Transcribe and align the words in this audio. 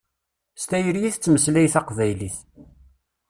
S 0.61 0.63
tayri 0.69 1.01
i 1.05 1.13
tettmeslay 1.13 1.67
taqbaylit. 1.73 2.37